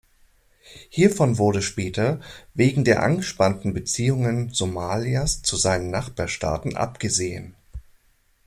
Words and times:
Hiervon 0.89 1.37
wurde 1.37 1.61
später 1.61 2.21
wegen 2.55 2.83
der 2.83 3.03
angespannten 3.03 3.71
Beziehungen 3.71 4.51
Somalias 4.51 5.43
zu 5.43 5.57
seinen 5.57 5.91
Nachbarstaaten 5.91 6.75
abgesehen. 6.75 7.53